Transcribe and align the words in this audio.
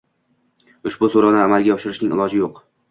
Ushbu 0.91 1.11
soʻrovni 1.17 1.41
amalga 1.45 1.77
oshirishning 1.79 2.19
iloji 2.19 2.43
yoʻq 2.45 2.69